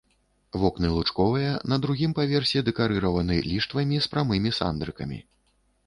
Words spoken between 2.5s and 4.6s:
дэкарыраваны ліштвамі з прамымі